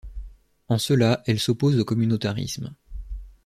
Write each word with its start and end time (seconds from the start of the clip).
En 0.67 0.79
cela 0.79 1.21
elle 1.27 1.39
s’oppose 1.39 1.77
au 1.77 1.85
communautarisme. 1.85 2.73